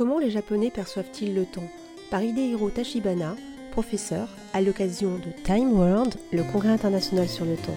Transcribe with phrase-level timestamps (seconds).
[0.00, 1.68] Comment les Japonais perçoivent-ils le temps?
[2.10, 3.36] Par Hidehiro Tachibana,
[3.70, 7.76] professeur, à l'occasion de Time World, le congrès international sur le temps.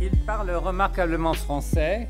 [0.00, 2.08] Il parle remarquablement français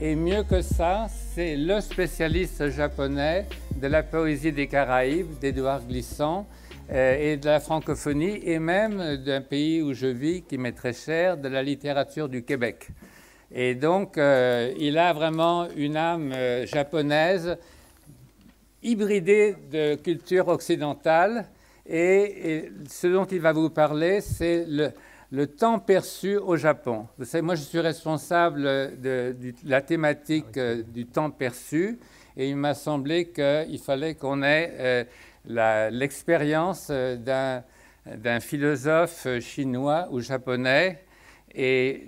[0.00, 3.46] et mieux que ça, c'est le spécialiste japonais
[3.80, 6.48] de la poésie des Caraïbes, d'Édouard Glissant,
[6.90, 10.92] euh, et de la francophonie, et même d'un pays où je vis, qui m'est très
[10.92, 12.88] cher, de la littérature du Québec.
[13.56, 17.56] Et donc, euh, il a vraiment une âme euh, japonaise
[18.82, 21.46] hybridée de culture occidentale.
[21.86, 27.06] Et, ce dont il va vous parler, c'est le, temps perçu au Japon.
[27.16, 28.62] Vous savez, moi, je suis responsable
[29.00, 32.00] de, la thématique du temps perçu.
[32.36, 35.06] Et il m'a semblé qu'il fallait qu'on ait
[35.44, 41.04] l'expérience d'un philosophe chinois ou japonais.
[41.54, 42.06] Et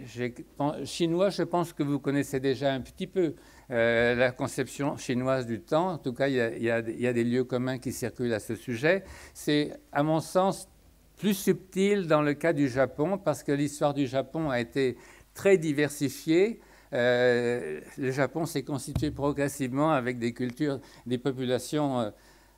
[0.84, 3.34] chinois, je pense que vous connaissez déjà un petit peu
[3.70, 5.92] euh, la conception chinoise du temps.
[5.92, 9.04] En tout cas, il y, a, des lieux communs qui circulent à ce sujet.
[9.34, 10.68] C'est, à mon sens,
[11.16, 14.96] plus subtil dans le cas du Japon, parce que l'histoire du Japon a été
[15.32, 16.60] très diversifiée.
[16.92, 22.10] Euh, le Japon s'est constitué progressivement avec des cultures, des populations euh,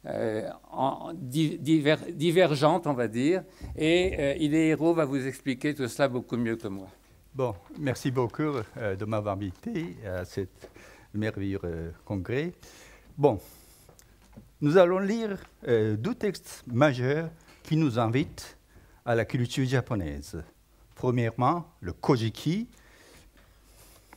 [0.06, 3.42] euh, en, divergentes, on va dire.
[3.76, 6.86] Et euh, héros va vous expliquer tout cela beaucoup mieux que moi.
[7.34, 8.42] Bon, merci beaucoup
[8.76, 10.70] euh, de m'avoir invité à cet
[11.14, 11.60] merveilleux
[12.04, 12.52] congrès.
[13.16, 13.40] Bon,
[14.60, 17.30] nous allons lire deux textes majeurs
[17.62, 18.56] qui nous invitent
[19.04, 20.42] à la culture japonaise.
[20.94, 22.68] Premièrement, le Kojiki.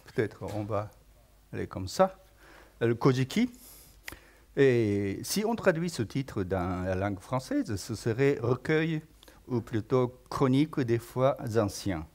[0.05, 0.91] Peut-être on va
[1.53, 2.17] aller comme ça.
[2.81, 3.49] Le Kojiki,
[4.57, 9.01] et si on traduit ce titre dans la langue française, ce serait recueil
[9.47, 12.05] ou plutôt chronique des fois anciens.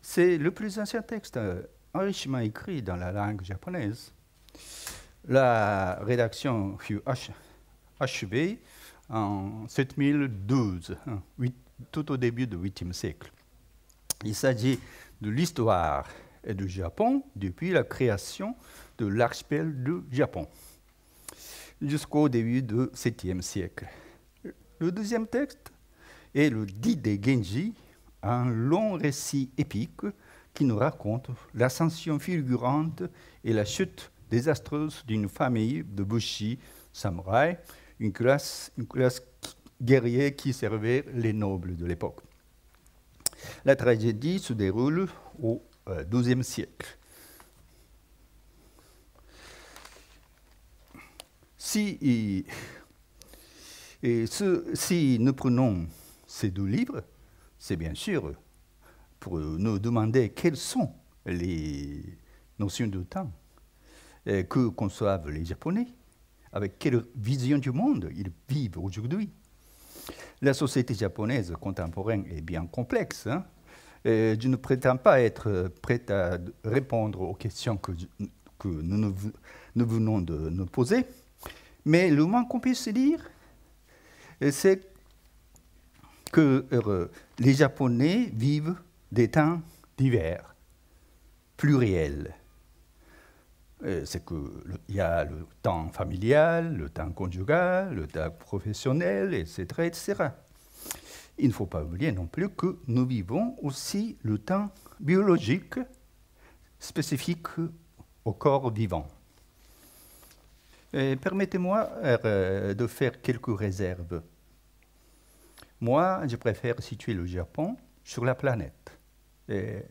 [0.00, 4.12] C'est le plus ancien texte euh, enrichement écrit dans la langue japonaise.
[5.26, 7.00] La rédaction fut
[7.98, 8.60] achevée
[9.08, 11.22] en 7012, hein,
[11.90, 13.32] tout au début du 8e siècle.
[14.24, 14.78] Il s'agit
[15.20, 16.06] de l'histoire
[16.46, 18.54] du Japon depuis la création
[18.98, 20.46] de l'archipel du Japon
[21.88, 23.86] jusqu'au début du 7e siècle.
[24.78, 25.72] Le deuxième texte
[26.34, 27.74] est le Dit des Genji,
[28.22, 30.02] un long récit épique
[30.52, 33.02] qui nous raconte l'ascension fulgurante
[33.44, 36.58] et la chute désastreuse d'une famille de bushi
[38.12, 39.22] classe, une classe
[39.80, 42.20] guerrière qui servait les nobles de l'époque.
[43.64, 45.08] La tragédie se déroule
[45.42, 46.98] au XIIe euh, siècle.
[51.74, 52.46] Si,
[55.18, 55.88] nous prenons
[56.24, 57.02] ces deux livres,
[57.58, 58.32] c'est bien sûr
[59.18, 60.92] pour nous demander quelles sont
[61.26, 62.00] les
[62.60, 63.28] notions de temps
[64.24, 65.88] que conçoivent les Japonais,
[66.52, 69.32] avec quelle vision du monde ils vivent aujourd'hui.
[70.42, 73.26] La société japonaise contemporaine est bien complexe.
[73.26, 73.44] Hein.
[74.04, 77.90] je ne prétends pas être prêt à répondre aux questions que,
[78.64, 79.14] nous
[79.74, 81.04] venons de nous poser.
[81.84, 83.20] Mais le moins qu'on puisse dire,
[84.50, 84.80] c'est
[86.32, 87.08] que euh,
[87.38, 88.74] les Japonais vivent
[89.12, 89.60] des temps
[89.96, 90.54] divers,
[91.56, 92.34] pluriels.
[93.84, 94.48] Euh, c'est qu'il
[94.88, 100.14] y a le temps familial, le temps conjugal, le temps professionnel, etc., etc.
[101.38, 104.70] Il ne faut pas oublier non plus que nous vivons aussi le temps
[105.00, 105.78] biologique
[106.78, 107.46] spécifique
[108.24, 109.06] au corps vivant.
[111.20, 114.22] Permettez-moi euh, de faire quelques réserves.
[115.80, 118.96] Moi, je préfère situer le Japon sur la planète.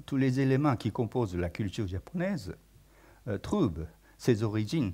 [0.05, 2.55] tous les éléments qui composent la culture japonaise
[3.27, 3.85] euh, trouvent
[4.17, 4.93] ses origines,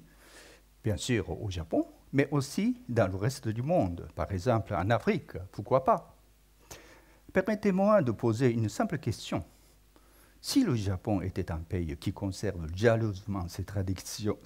[0.84, 5.32] bien sûr, au Japon, mais aussi dans le reste du monde, par exemple en Afrique,
[5.52, 6.16] pourquoi pas?
[7.34, 9.44] Permettez-moi de poser une simple question.
[10.42, 14.38] Si le Japon était un pays qui conserve jalousement ses traditions,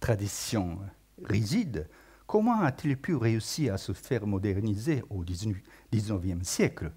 [0.00, 0.78] traditions
[1.24, 1.88] rigides,
[2.26, 6.92] comment a-t-il pu réussir à se faire moderniser au XIXe siècle?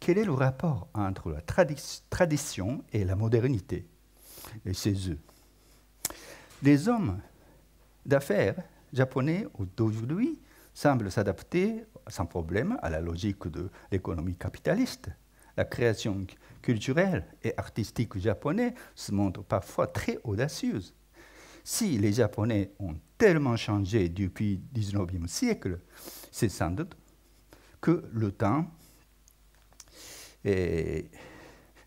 [0.00, 1.40] Quel est le rapport entre la
[2.10, 3.86] tradition et la modernité?
[4.72, 5.18] Chez eux
[6.62, 7.18] Les hommes
[8.04, 8.56] d'affaires
[8.92, 9.46] japonais
[9.76, 10.38] d'aujourd'hui
[10.74, 15.08] semblent s'adapter sans problème à la logique de l'économie capitaliste.
[15.56, 16.26] La création
[16.62, 20.94] culturelle et artistique japonaise se montre parfois très audacieuse.
[21.62, 25.78] Si les Japonais ont tellement changé depuis le 19e siècle,
[26.30, 26.94] c'est sans doute
[27.80, 28.66] que le temps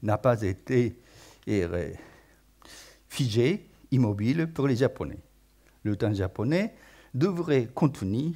[0.01, 1.00] n'a pas été
[3.07, 5.19] figé, immobile pour les Japonais.
[5.84, 6.74] Le temps japonais
[7.13, 8.33] devrait contenir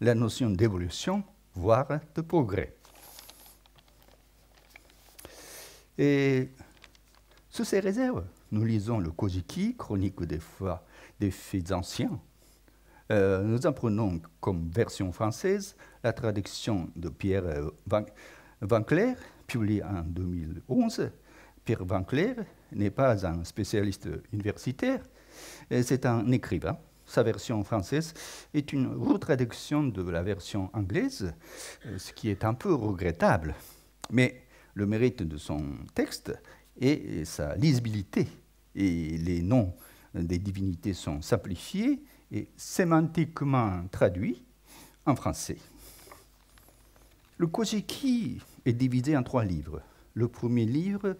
[0.00, 1.22] la notion d'évolution,
[1.54, 2.74] voire de progrès.
[5.98, 6.48] Et
[7.50, 10.40] sous ces réserves, nous lisons le Kojiki, chronique des,
[11.20, 12.18] des faits anciens.
[13.10, 15.74] Euh, nous apprenons comme version française
[16.04, 18.84] la traduction de Pierre euh, Van,
[19.48, 21.10] publiée en 2011.
[21.64, 22.36] Pierre Vanclair
[22.70, 25.00] n'est pas un spécialiste universitaire,
[25.70, 26.78] c'est un écrivain.
[27.04, 28.14] Sa version française
[28.54, 31.32] est une retraduction de la version anglaise,
[31.86, 33.56] euh, ce qui est un peu regrettable.
[34.12, 34.42] Mais
[34.74, 35.64] le mérite de son
[35.94, 36.32] texte
[36.80, 38.28] est sa lisibilité.
[38.76, 39.74] Et les noms
[40.14, 42.00] des divinités sont simplifiés
[42.32, 44.42] et sémantiquement traduits
[45.06, 45.58] en français.
[47.38, 49.80] Le Kojiki est divisé en trois livres.
[50.14, 51.16] Le premier livre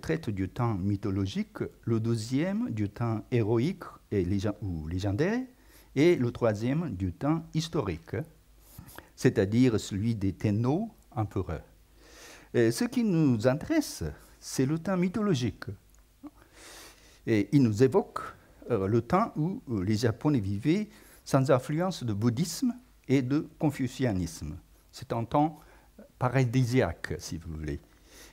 [0.00, 3.84] traite du temps mythologique, le deuxième du temps héroïque
[4.62, 5.40] ou légendaire,
[5.94, 8.16] et le troisième du temps historique,
[9.14, 11.64] c'est-à-dire celui des Tenno empereurs.
[12.54, 14.02] ce qui nous intéresse,
[14.40, 15.66] c'est le temps mythologique.
[17.26, 18.20] Et il nous évoque
[18.70, 20.88] le temps où euh, les Japonais vivaient
[21.24, 22.74] sans influence de bouddhisme
[23.08, 24.56] et de confucianisme.
[24.92, 25.58] C'est un temps
[26.18, 27.80] paradisiaque, si vous voulez.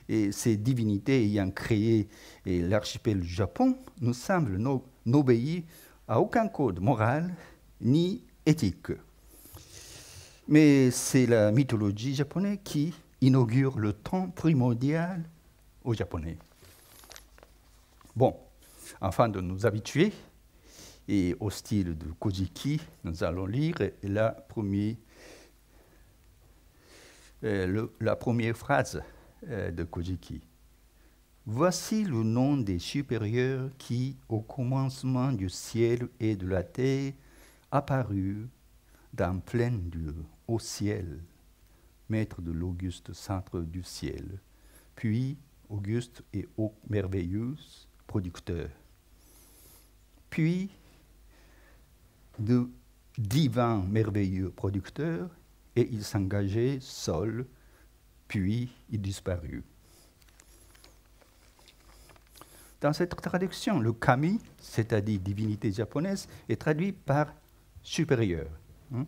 [0.08, 2.08] Et ces divinités ayant créé
[2.44, 4.58] l'archipel du Japon nous semblent
[5.06, 5.62] n'obéir
[6.08, 7.34] à aucun code moral
[7.80, 8.92] ni éthique.
[10.48, 15.22] Mais c'est la mythologie japonaise qui inaugure le temps primordial
[15.84, 16.36] aux Japonais.
[18.14, 18.36] Bon,
[19.00, 20.12] afin de nous habituer.
[21.08, 24.96] Et au style de Kojiki, nous allons lire la première,
[27.44, 29.02] euh, phrase
[29.48, 30.40] euh, de Kojiki.
[31.44, 37.12] Voici le nom des supérieurs qui, au commencement du ciel et de la terre,
[37.72, 38.46] apparurent
[39.12, 40.14] dans plein Dieu,
[40.46, 41.18] au ciel,
[42.08, 44.38] maître de l'auguste centre du ciel,
[44.94, 45.36] puis
[45.68, 46.46] auguste et
[46.88, 47.56] merveilleux
[48.06, 48.68] producteur
[50.32, 50.70] puis
[52.38, 52.66] de
[53.18, 55.28] divins merveilleux producteurs,
[55.76, 57.46] et il s'engageait seul,
[58.26, 59.62] puis il disparut.
[62.80, 67.34] Dans cette traduction, le kami, c'est-à-dire divinité japonaise, est traduit par
[67.82, 68.48] supérieur.
[68.94, 69.04] Hein.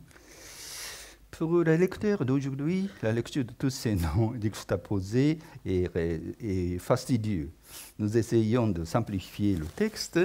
[1.39, 7.49] Pour la lecture d'aujourd'hui, la lecture de tous ces noms juxtaposés est, est fastidieuse.
[7.99, 10.21] Nous essayons de simplifier le texte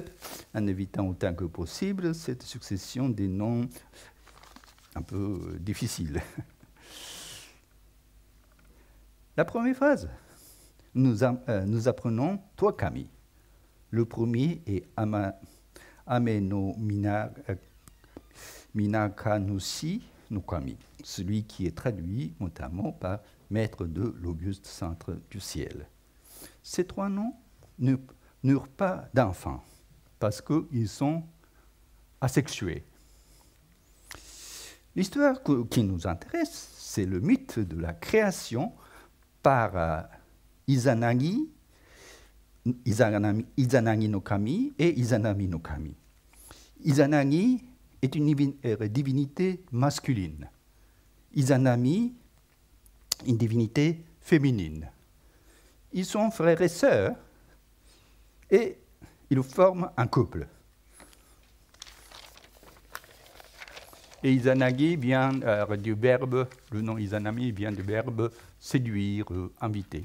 [0.54, 3.68] en évitant autant que possible cette succession des noms
[4.94, 6.22] un peu difficiles.
[9.36, 10.08] La première phrase,
[10.94, 13.08] nous, euh, apprenons trois kami.
[13.90, 14.84] Le premier est
[16.06, 16.76] Ameno
[18.76, 25.88] Minakanushi no Kami celui qui est traduit notamment par maître de l'auguste centre du ciel.
[26.64, 27.34] Ces trois noms
[28.44, 29.64] n'eurent pas d'enfants
[30.20, 31.24] parce qu'ils sont
[32.22, 32.84] asexués.
[34.96, 38.74] L'histoire qui nous intéresse, c'est le mythe de la création
[39.42, 40.02] par euh,
[40.68, 41.50] Izanagi,
[42.86, 45.96] Izanagi, no Kami et Izanami no Kami.
[46.84, 47.64] Izanagi
[48.02, 50.50] est une euh, divinité masculine.
[51.34, 52.14] Izanami,
[53.26, 54.90] une divinité féminine.
[55.92, 57.16] Ils sont frères et sœurs
[58.50, 58.78] et
[59.30, 60.48] ils forment un couple.
[64.22, 69.26] Et Izanagi vient euh, du verbe, le nom Izanami vient du verbe séduire,
[69.62, 70.04] inviter.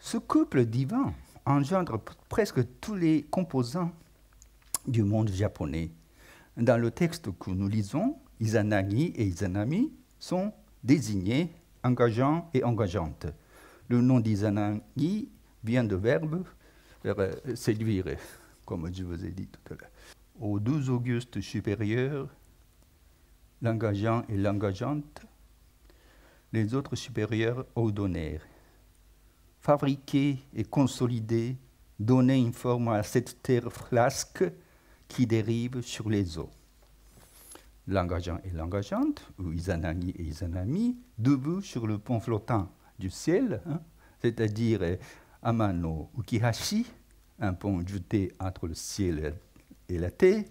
[0.00, 1.14] Ce couple divin
[1.46, 3.92] engendre presque tous les composants
[4.86, 5.90] du monde japonais.
[6.56, 13.26] Dans le texte que nous lisons, Izanagi et Izanami sont désignés engageants et engageantes.
[13.88, 15.28] Le nom d'Izanagi
[15.64, 16.44] vient du verbe
[17.06, 18.04] euh, séduire,
[18.64, 19.90] comme je vous ai dit tout à l'heure.
[20.40, 22.28] Aux deux augustes supérieurs,
[23.62, 25.22] l'engageant et l'engageante,
[26.52, 28.46] les autres supérieurs ordonnèrent.
[29.60, 31.56] Fabriquer et consolider,
[31.98, 34.44] donner une forme à cette terre flasque
[35.10, 36.50] qui dérive sur les eaux
[37.90, 43.80] l'engageant et l'engageante, ou Izanagi et Izanami, debout sur le pont flottant du ciel, hein,
[44.20, 44.96] c'est-à-dire euh,
[45.42, 46.86] Amano Ukihashi,
[47.40, 49.34] un pont jeté entre le ciel
[49.88, 50.44] et la terre,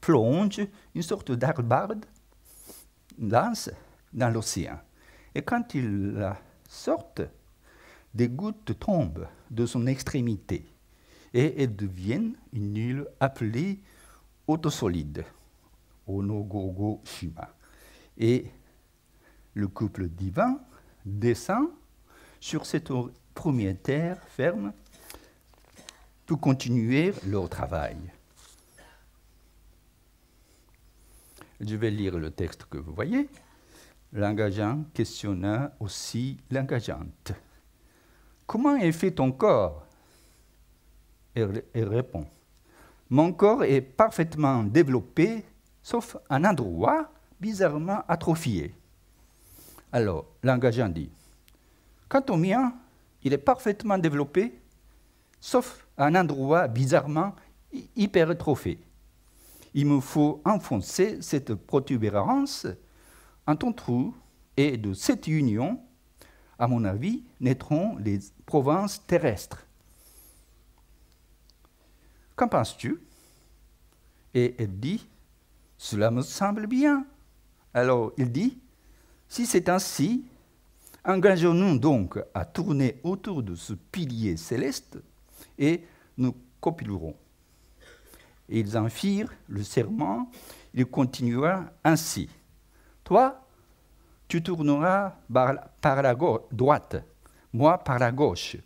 [0.00, 0.60] plonge
[0.94, 2.04] une sorte d'arbarde,
[3.18, 3.70] lance
[4.12, 4.78] dans l'océan.
[5.34, 6.38] Et quand il la
[6.68, 7.22] sortent,
[8.12, 10.66] des gouttes tombent de son extrémité.
[11.34, 13.80] Et elles deviennent une île appelée
[14.46, 15.24] autosolide,
[16.06, 17.52] Onogogo Shima.
[18.16, 18.46] Et
[19.54, 20.60] le couple divin
[21.04, 21.68] descend
[22.38, 22.92] sur cette
[23.34, 24.72] première terre ferme
[26.24, 27.96] pour continuer leur travail.
[31.60, 33.28] Je vais lire le texte que vous voyez.
[34.12, 37.32] L'engageant questionna aussi l'engageante.
[38.46, 39.84] Comment est fait ton corps?
[41.34, 42.26] Elle, répond.
[43.10, 45.44] Mon corps est parfaitement développé,
[45.82, 47.10] sauf un endroit
[47.40, 48.74] bizarrement atrophié.
[49.92, 51.10] Alors, l'engageant dit,
[52.08, 52.74] quant au mien,
[53.22, 54.58] il est parfaitement développé,
[55.40, 57.34] sauf un endroit bizarrement
[57.96, 58.78] hypertrophié.
[59.74, 62.66] Il me faut enfoncer cette protubérance
[63.46, 64.14] en ton trou,
[64.56, 65.80] et de cette union,
[66.58, 69.66] à mon avis, naîtront les provinces terrestres.
[72.36, 73.00] Qu'en penses-tu?
[74.34, 75.06] Et elle dit,
[75.78, 77.06] cela me semble bien.
[77.72, 78.58] Alors il dit,
[79.28, 80.24] si c'est ainsi,
[81.04, 84.98] engageons-nous donc à tourner autour de ce pilier céleste
[85.58, 85.84] et
[86.16, 87.14] nous copulerons.
[88.48, 90.30] ils en firent le serment,
[90.72, 92.28] il continua ainsi.
[93.04, 93.40] Toi,
[94.26, 96.14] tu tourneras par la
[96.50, 96.96] droite,
[97.52, 98.56] moi par la gauche.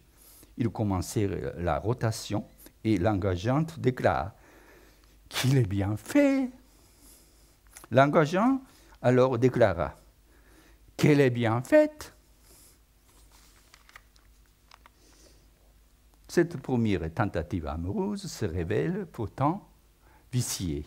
[0.57, 2.45] Ils commencèrent la rotation
[2.85, 4.33] et l'engageante déclare
[5.29, 6.51] qu'il est bien fait.
[7.91, 8.61] L'engageant
[9.03, 9.99] alors déclara
[10.97, 12.15] qu'elle est bien faite.
[16.27, 19.67] Cette première tentative amoureuse se révèle pourtant
[20.33, 20.85] viciée.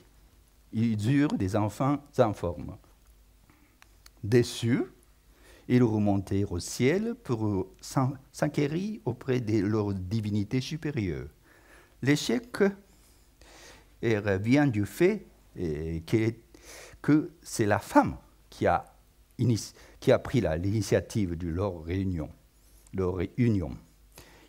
[0.71, 2.77] Ils eurent des enfants informes.
[4.23, 4.83] Déçus,
[5.67, 11.27] ils remontèrent au ciel pour s'enquérir auprès de leur divinité supérieure.
[12.01, 12.63] L'échec
[14.01, 15.25] vient du fait
[17.01, 18.17] que c'est la femme
[18.49, 18.85] qui a,
[20.23, 22.29] pris l'initiative de leur réunion.
[22.93, 23.77] Leur réunion.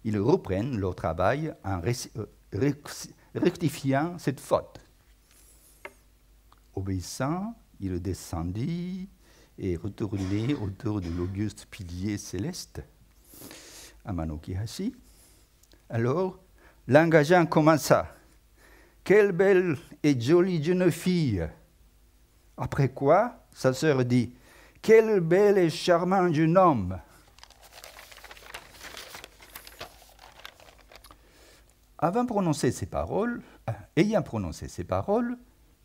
[0.04, 1.80] Ils reprennent leur travail en
[3.35, 4.80] rectifiant cette faute.
[6.75, 9.09] Obéissant, il descendit
[9.59, 12.82] et retourné autour de l'auguste pilier céleste,
[14.04, 14.94] Amanokihashi.
[15.90, 16.42] Alors,
[16.89, 18.15] l'engageant commença.
[19.05, 21.49] Quelle belle et jolie jeune fille
[22.57, 24.35] Après quoi, sa sœur dit
[24.81, 26.99] Quel bel et charmant jeune homme
[31.99, 35.39] Avant prononcer ces paroles, euh, ayant prononcé ces paroles,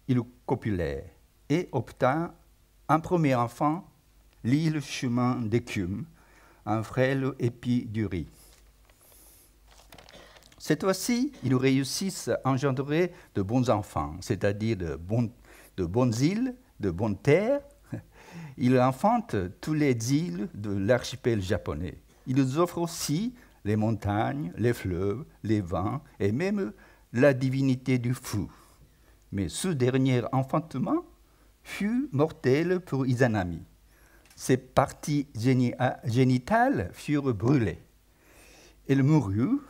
[0.08, 1.14] il copulait
[1.48, 2.34] et obtint
[2.90, 3.88] un premier enfant,
[4.44, 6.06] l'île chemin d'écume,
[6.66, 8.28] un frêle épi du riz.
[10.68, 17.18] Cette fois-ci, ils réussissent à engendrer de bons enfants, c'est-à-dire de, bonnes îles, de bonnes
[17.18, 17.62] terres.
[18.58, 22.02] Ils enfantent toutes les îles de l'archipel japonais.
[22.26, 23.34] Ils offrent aussi
[23.64, 26.74] les montagnes, les fleuves, les vents et même
[27.14, 28.52] la divinité du fou.
[29.32, 31.06] Mais ce dernier enfantement
[31.64, 33.64] fut mortel pour Izanami.
[34.36, 35.28] Ses parties
[36.04, 37.80] génitales furent brûlées.
[38.90, 39.62] Elle mourut,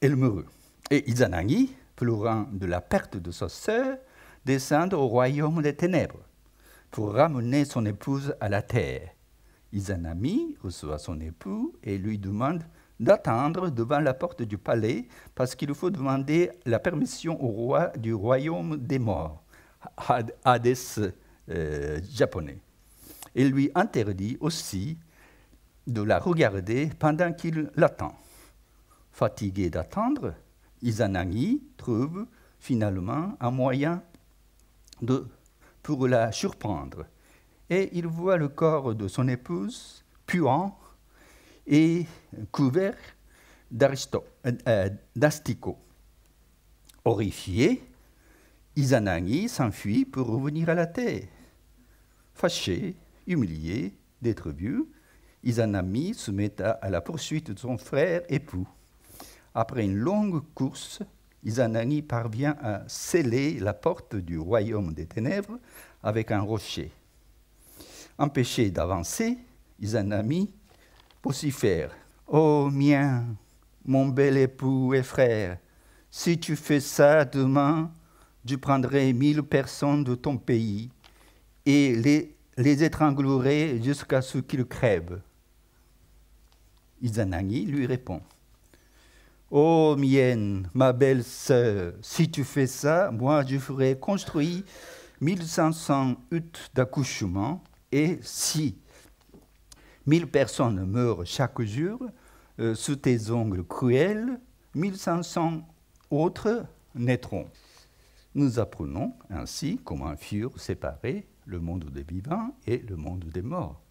[0.00, 0.46] elle mourut.
[0.90, 3.96] Et Izanagi, pleurant de la perte de sa sœur,
[4.44, 6.20] descend au royaume des ténèbres
[6.90, 9.10] pour ramener son épouse à la terre.
[9.72, 12.62] Izanami reçoit son époux et lui demande
[13.00, 18.12] d'attendre devant la porte du palais parce qu'il faut demander la permission au roi du
[18.14, 19.42] royaume des morts,
[20.44, 20.76] Hades
[21.48, 22.58] euh, japonais.
[23.34, 24.98] Il lui interdit aussi
[25.86, 28.16] de la regarder pendant qu'il l'attend.
[29.12, 30.34] Fatigué d'attendre,
[30.82, 32.26] Izanagi trouve
[32.58, 34.02] finalement un moyen
[35.00, 35.26] de,
[35.82, 37.06] pour la surprendre.
[37.68, 40.78] Et il voit le corps de son épouse puant
[41.66, 42.06] et
[42.50, 42.96] couvert
[43.80, 45.78] euh, d'asticots.
[47.04, 47.82] Horrifié,
[48.76, 51.26] Izanagi s'enfuit pour revenir à la terre.
[52.34, 52.96] Fâché,
[53.26, 54.84] humilié d'être vu,
[55.44, 58.68] Izanami se met à, la poursuite de son frère époux.
[59.54, 61.02] Après une longue course,
[61.44, 65.58] Izanagi parvient à sceller la porte du royaume des ténèbres
[66.02, 66.92] avec un rocher.
[68.18, 69.38] Empêché d'avancer,
[69.80, 70.52] Izanami
[71.30, 71.90] faire.
[72.26, 73.24] Ô oh, mien,
[73.84, 75.58] mon bel époux et frère,
[76.10, 77.90] si tu fais ça demain,
[78.44, 80.90] je prendrai mille personnes de ton pays
[81.64, 85.20] et les, les étranglerai jusqu'à ce qu'ils crèvent.
[87.02, 88.22] Izanagi lui répond
[89.50, 94.62] Oh mienne, ma belle sœur, si tu fais ça, moi je ferai construire
[95.20, 98.78] 1500 huttes d'accouchement et si
[100.06, 101.98] 1000 personnes meurent chaque jour
[102.60, 104.40] euh, sous tes ongles cruels,
[104.74, 105.68] 1500
[106.10, 107.46] autres naîtront.
[108.34, 113.81] Nous apprenons ainsi comment furent séparés le monde des vivants et le monde des morts.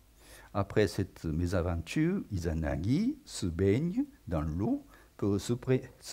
[0.54, 5.54] Après cette mésaventure, Izanagi se baigne dans l'eau pour se,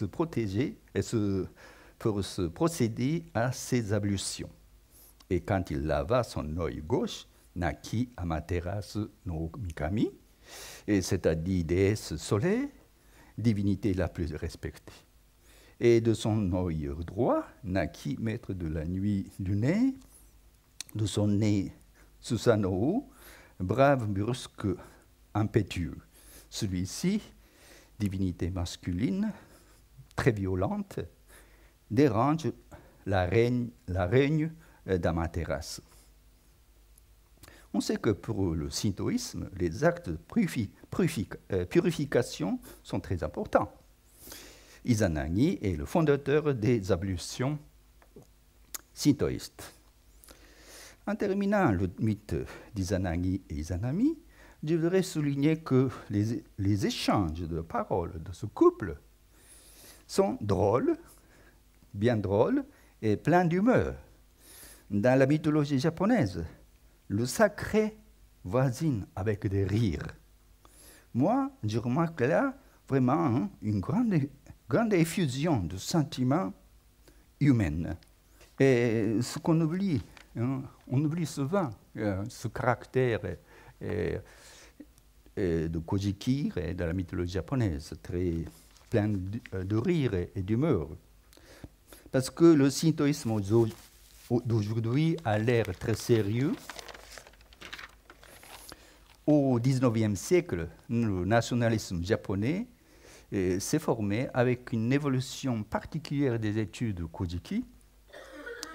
[0.04, 1.00] protéger et
[1.98, 4.50] pour se procéder à ses ablutions.
[5.30, 7.26] Et quand il lava son œil gauche,
[7.56, 10.10] Naki Amaterasu no Mikami,
[10.86, 12.68] c'est-à-dire déesse soleil,
[13.36, 14.92] divinité la plus respectée.
[15.80, 19.92] Et de son œil droit, Naki, maître de la nuit lunaire,
[20.94, 21.72] de son nez
[22.20, 23.08] Susanoo,
[23.60, 24.66] brave, brusque,
[25.34, 25.98] impétueux.
[26.50, 27.22] Celui-ci,
[27.98, 29.32] divinité masculine,
[30.16, 31.00] très violente,
[31.90, 32.52] dérange
[33.06, 35.80] la règne, la.
[37.74, 40.18] On sait que pour le shintoïsme, les actes de
[41.52, 43.70] euh, purification sont très importants.
[44.84, 47.58] Izanagi est le fondateur des ablutions
[48.94, 49.77] shintoïstes.
[51.08, 52.36] En terminant le mythe
[52.74, 54.18] d'Izanagi et Izanami,
[54.62, 58.94] je voudrais souligner que les, échanges de paroles de ce couple
[60.06, 60.98] sont drôles,
[61.94, 62.62] bien drôles
[63.00, 63.94] et pleins d'humeur.
[64.90, 66.44] Dans la mythologie japonaise,
[67.08, 67.96] le sacré
[68.44, 70.14] voisine avec des rires.
[71.14, 72.54] Moi, je remarque là
[72.86, 74.14] vraiment hein, une grande,
[74.68, 76.52] grande effusion de sentiments
[77.40, 77.96] humains.
[78.60, 80.02] Et ce qu'on oublie
[80.36, 83.20] Hein, on oublie souvent euh, ce caractère
[83.82, 84.18] euh,
[85.38, 88.44] euh, de Kojiki et de la mythologie japonaise, très
[88.90, 90.88] plein de, rire et d'humeur.
[92.10, 93.36] Parce que le shintoïsme
[94.44, 96.52] d'aujourd'hui a l'air très sérieux.
[99.26, 102.66] Au XIXe siècle, le nationalisme japonais
[103.30, 107.62] s'est formé avec une évolution particulière des études de Kojiki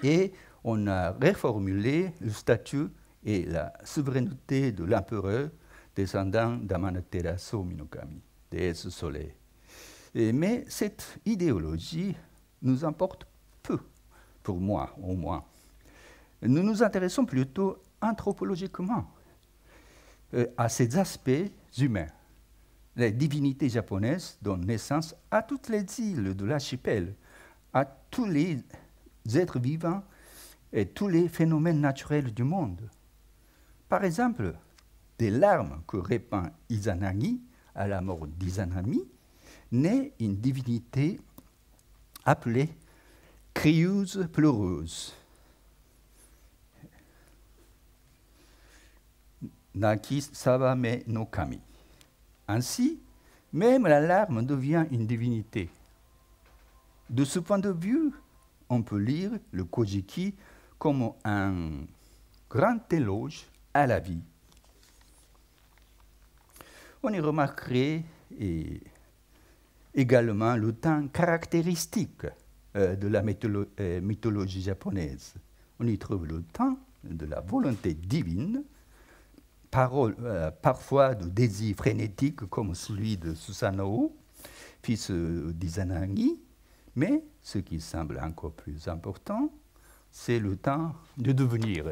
[0.04, 0.32] et
[0.64, 2.88] on a reformulé le statut
[3.24, 5.50] et la souveraineté de l'empereur
[5.94, 9.32] descendant d'Amanaterasu Minokami, déesse soleil.
[10.14, 12.16] mais cette idéologie
[12.62, 13.26] nous importe
[13.62, 13.78] peu,
[14.42, 15.44] pour moi au moins.
[16.42, 19.06] Nous nous intéressons plutôt anthropologiquement
[20.34, 22.08] euh, à ces aspects humains.
[22.96, 27.14] Les divinités japonaises donnent naissance à toutes les îles de l'archipel,
[27.72, 28.62] à tous les
[29.34, 30.02] êtres vivants
[30.74, 32.90] et tous les phénomènes naturels du monde.
[33.88, 34.54] Par exemple,
[35.18, 37.40] des larmes que répand Izanagi
[37.76, 39.04] à la mort d'Izanami
[39.70, 41.20] naît une divinité
[42.24, 42.68] appelée
[43.54, 45.14] crieuse pleureuse.
[49.76, 51.60] Naki Sabame no Kami.
[52.48, 53.00] Ainsi,
[53.52, 55.70] même la larme devient une divinité.
[57.08, 58.10] De ce point de vue,
[58.68, 60.34] on peut lire le Kojiki
[60.84, 61.86] comme un
[62.50, 64.20] grand éloge à la vie.
[67.02, 68.04] On y remarquerait
[69.94, 72.26] également le temps caractéristique
[72.76, 73.22] euh, de la
[73.80, 75.32] euh, mythologie japonaise.
[75.80, 78.62] On y trouve le temps de la volonté divine,
[79.74, 84.14] euh, parfois de désir frénétique comme celui de Susanoo,
[84.82, 86.42] fils d'Izanagi,
[86.94, 89.50] mais ce qui semble encore plus important,
[90.14, 91.86] c'est le temps de devenir.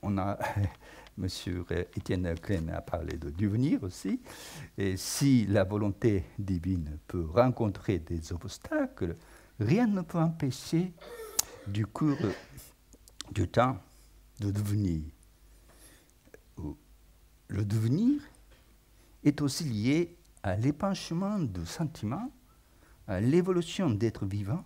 [0.00, 0.38] On a,
[1.18, 1.66] Monsieur
[1.96, 4.20] Étienne Klein a parlé de devenir aussi.
[4.78, 9.16] Et si la volonté divine peut rencontrer des obstacles,
[9.58, 10.92] rien ne peut empêcher
[11.66, 12.16] du cours
[13.32, 13.76] du temps
[14.38, 15.02] de devenir.
[17.48, 18.20] Le devenir
[19.24, 22.30] est aussi lié à l'épanchement de sentiments,
[23.08, 24.64] à l'évolution d'êtres vivants,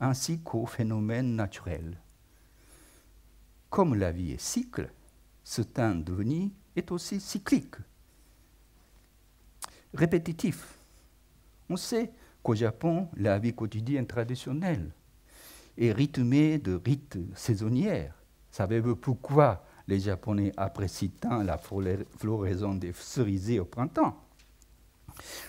[0.00, 1.98] ainsi qu'aux phénomènes naturels.
[3.70, 4.90] Comme la vie est cycle,
[5.42, 7.76] ce temps de devenir est aussi cyclique,
[9.94, 10.78] répétitif.
[11.68, 14.90] On sait qu'au Japon, la vie quotidienne traditionnelle
[15.78, 18.14] est rythmée de rites saisonnières.
[18.50, 24.16] Savez-vous pourquoi les Japonais apprécient tant la floraison des cerisiers au printemps?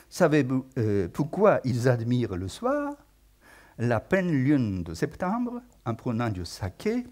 [0.10, 2.96] Savez-vous euh, pourquoi ils admirent le soir
[3.78, 7.06] la pleine lune de septembre en prenant du saké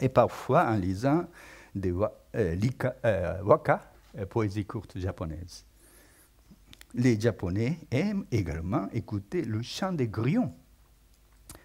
[0.00, 1.26] et parfois en lisant
[1.74, 2.08] des euh,
[3.04, 5.64] euh, waka, euh, poésie courte japonaise.
[6.94, 10.52] les Japonais aiment également écouter le chant des grillons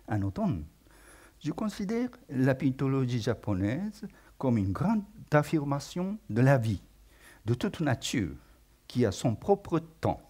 [0.07, 0.65] en automne.
[1.43, 4.05] Je considère la mythologie japonaise
[4.37, 6.81] comme une grande affirmation de la vie,
[7.45, 8.35] de toute nature,
[8.87, 10.21] qui a son propre temps.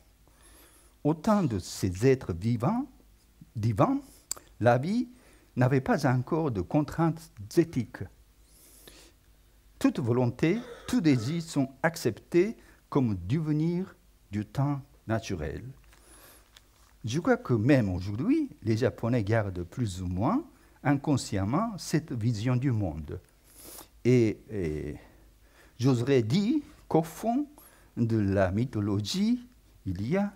[1.03, 2.85] Autant de ces êtres vivants,
[4.59, 5.09] la vie
[5.55, 8.03] n'avait pas encore de contraintes éthiques.
[9.79, 12.57] Toute volonté, tout désir sont acceptés
[12.89, 13.95] comme devenir
[14.31, 15.63] du temps naturel.
[17.03, 20.43] Je crois que même aujourd'hui, les Japonais gardent plus ou moins
[20.83, 23.19] inconsciemment cette vision du monde.
[24.05, 24.95] Et, et
[25.77, 27.47] j'oserais dire qu'au fond
[27.97, 29.45] de la mythologie,
[29.85, 30.33] il y a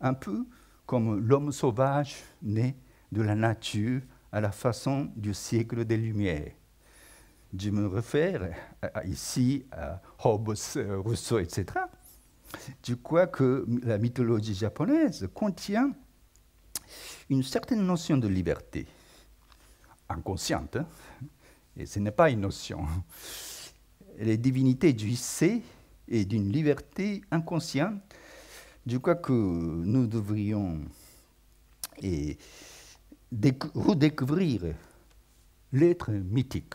[0.00, 0.46] un peu
[0.86, 2.76] comme l'homme sauvage né
[3.12, 4.00] de la nature
[4.32, 6.52] à la façon du siècle des Lumières.
[7.58, 8.50] Je me réfère
[9.04, 10.54] ici à Hobbes,
[11.04, 11.64] Rousseau, etc.
[12.86, 15.92] Je crois que la mythologie japonaise contient
[17.30, 18.86] une certaine notion de liberté,
[20.08, 20.86] inconsciente, hein,
[21.76, 22.86] et ce n'est pas une notion.
[24.18, 25.62] Les divinités jouissaient
[26.08, 28.00] et d'une liberté inconsciente.
[28.86, 30.80] Je crois que nous devrions
[32.02, 32.38] et
[33.74, 34.74] redécouvrir
[35.72, 36.74] l'être mythique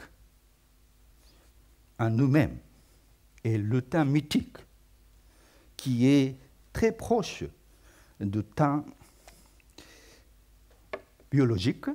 [1.98, 2.58] en nous-mêmes
[3.44, 4.58] et le temps mythique
[5.78, 6.38] qui est
[6.74, 7.44] très proche
[8.20, 8.86] du temps
[11.32, 11.86] biologique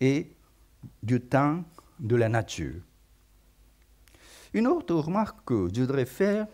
[0.00, 0.30] et
[1.02, 1.64] du temps
[1.98, 2.80] de la nature.
[4.54, 6.46] Une autre remarque que je voudrais faire,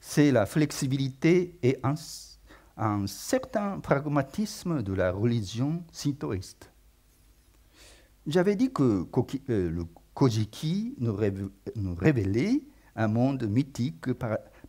[0.00, 1.78] c'est la flexibilité et
[2.80, 6.72] un, certain pragmatisme de la religion shintoïste.
[8.26, 9.06] J'avais dit que
[9.50, 12.62] euh, le Kojiki nous, révélait
[12.96, 14.12] un monde mythique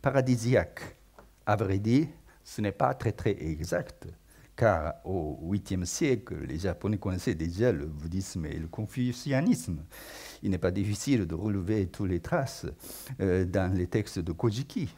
[0.00, 0.96] paradisiaque.
[1.46, 2.06] À vrai dire,
[2.44, 4.06] ce n'est pas très très exact,
[4.56, 9.84] car au 8e siècle, les Japonais connaissaient déjà le bouddhisme et le confucianisme.
[10.42, 12.66] Il n'est pas difficile de relever toutes les traces
[13.20, 14.88] euh, dans les textes de Kojiki.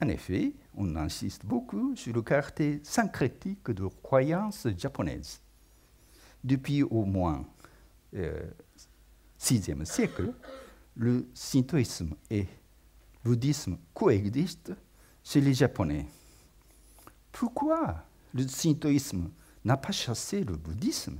[0.00, 5.40] En effet, on insiste beaucoup sur le caractère syncrétique de croyances japonaises.
[6.44, 7.44] Depuis au moins
[8.14, 8.48] euh,
[9.40, 10.32] 6e siècle,
[10.94, 12.46] le shintoïsme et
[13.24, 14.72] le bouddhisme coexistent
[15.24, 16.06] chez les Japonais.
[17.32, 19.30] Pourquoi le shintoïsme
[19.64, 21.18] n'a pas chassé le bouddhisme?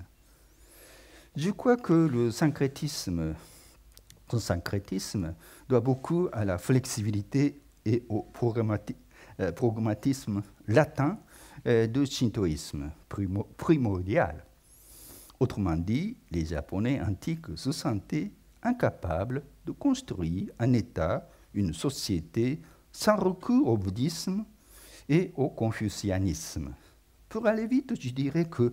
[1.37, 3.35] Je crois que le syncrétisme,
[4.31, 5.35] son syncrétisme
[5.69, 8.27] doit beaucoup à la flexibilité et au
[9.41, 11.19] euh, pragmatisme latin
[11.67, 12.91] euh, du shintoïsme
[13.57, 14.45] primordial.
[15.41, 18.31] Autrement dit, les Japonais antiques se sentaient
[18.63, 22.61] incapables de construire un État, une société,
[22.93, 24.45] sans recours au bouddhisme
[25.09, 26.75] et au confucianisme.
[27.29, 28.73] Pour aller vite, je dirais que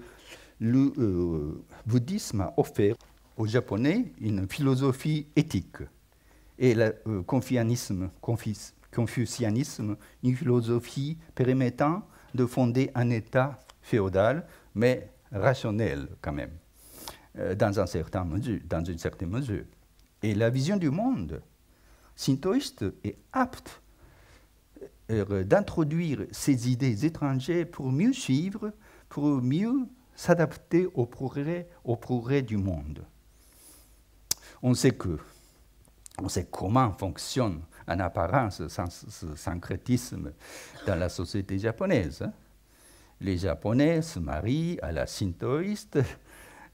[0.60, 2.96] le euh, bouddhisme a offert
[3.38, 5.84] aux Japonais une philosophie éthique
[6.58, 8.10] et le euh, confucianisme,
[8.96, 16.54] confucianisme une philosophie permettant de fonder un État féodal, mais rationnel quand même,
[17.38, 19.66] euh, dans, un certain mesure, dans une certaine mesure.
[20.24, 21.42] Et la vision du monde
[22.16, 23.82] shintoïste est apte
[25.12, 28.72] euh, d'introduire ces idées étrangères pour mieux suivre,
[29.10, 33.06] pour mieux s'adapter au progrès, au progrès du monde.
[34.64, 35.20] On sait que,
[36.18, 40.32] on sait comment fonctionne en apparence ce syncrétisme
[40.88, 42.22] dans la société japonaise.
[42.22, 42.34] Hein
[43.22, 46.00] les Japonais se marient à la shintoïste,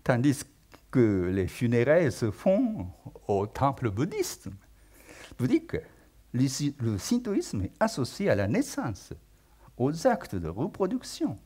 [0.03, 0.43] tandis
[0.89, 2.87] que les funérailles se font
[3.27, 4.49] au temple bouddhiste.
[5.37, 5.77] bouddhique.
[6.33, 6.47] Le,
[6.79, 9.13] le shintoïsme est associé à la naissance,
[9.77, 11.37] aux actes de reproduction.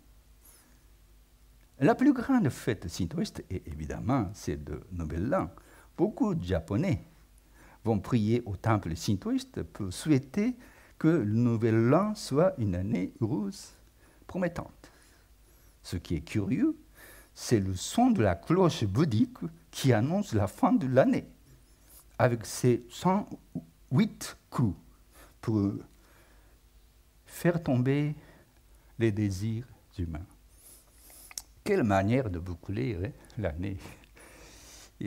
[1.80, 5.50] La plus grande fête shintoïste est évidemment celle de Nouvel An.
[5.98, 7.04] Beaucoup de Japonais
[7.86, 10.56] vont prier au temple shintoïste pour souhaiter
[10.98, 13.74] que le Nouvel An soit une année heureuse
[14.28, 14.92] promettante.
[15.84, 16.76] Ce qui est curieux,
[17.36, 19.38] c'est le son de la cloche bouddhique
[19.70, 21.28] qui annonce la fin de l'année,
[22.18, 24.76] avec ses 108 coups
[25.42, 25.74] pour
[27.26, 28.16] faire tomber
[28.98, 29.68] les désirs
[30.00, 30.26] humains.
[31.64, 33.78] Quelle manière de boucler hein, l'année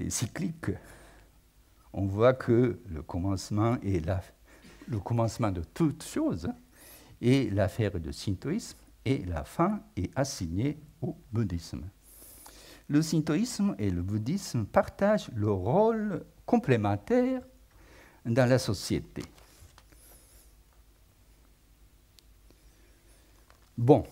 [0.09, 0.71] cyclique.
[1.93, 4.05] On voit que le commencement est
[4.89, 6.49] le commencement de toute chose
[7.21, 11.83] est l'affaire du shintoïsme et la fin est assignée au bouddhisme.
[12.89, 17.43] Le shintoïsme et le bouddhisme partagent le rôle complémentaire
[18.25, 19.23] dans la société.
[23.77, 24.05] Bon,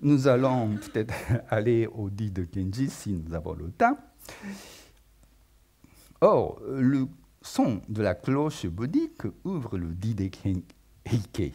[0.00, 1.14] nous allons peut-être
[1.50, 3.96] aller au dit de Genji si nous avons le temps.
[6.26, 7.06] Or, le
[7.42, 10.30] son de la cloche bouddhique ouvre le dit de
[11.04, 11.52] Heike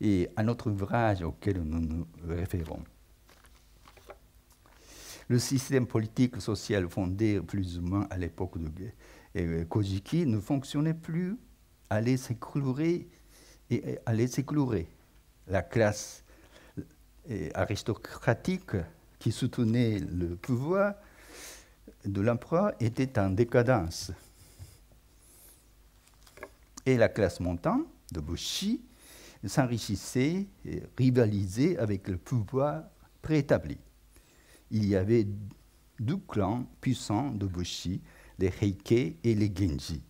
[0.00, 2.82] et un autre ouvrage auquel nous nous référons.
[5.28, 8.88] Le système politique social fondé plus ou moins à l'époque de
[9.36, 11.36] euh, Kojiki ne fonctionnait plus,
[11.90, 13.06] allait s'écrouler
[13.68, 14.88] et allait s'écrouler.
[15.46, 16.24] La classe
[17.30, 18.76] euh, aristocratique
[19.18, 20.94] qui soutenait le pouvoir
[22.04, 24.12] de l'empereur était en décadence.
[26.86, 28.82] Et la classe montante de Bushi
[29.46, 32.84] s'enrichissait et rivalisait avec le pouvoir
[33.22, 33.78] préétabli.
[34.70, 35.26] Il y avait
[35.98, 38.00] deux clans puissants de Bushi,
[38.38, 40.02] les Heike et les Genji.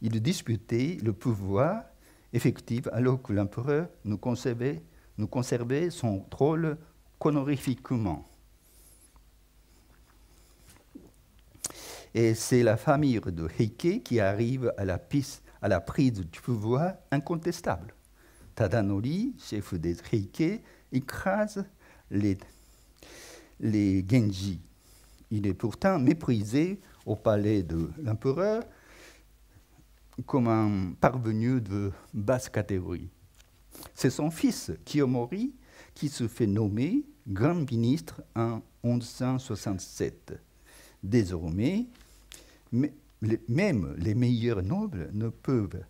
[0.00, 1.84] Ils disputaient le pouvoir
[2.32, 4.82] effectif alors que l'empereur nous conservait,
[5.18, 6.76] nous conservait son trône
[7.20, 8.29] honorifiquement.
[12.14, 17.94] Et c'est la famille de Heike qui arrive à la, prise du pouvoir incontestable.
[18.54, 21.64] Tadanori, chef des Heike, écrase
[22.10, 22.36] les,
[23.60, 24.60] les Genji.
[25.30, 28.64] Il est pourtant méprisé au palais de l'empereur
[30.26, 33.08] comme un parvenu de basse catégorie.
[33.94, 35.54] C'est son fils, Kiyomori,
[35.94, 40.38] qui se fait nommer grand ministre en 1167.
[41.02, 41.86] Désormais,
[42.72, 45.82] même les meilleurs nobles ne peuvent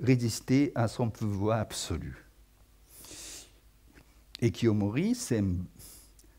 [0.00, 2.16] résister à son pouvoir absolu.
[4.40, 5.64] Et Kiyomori sème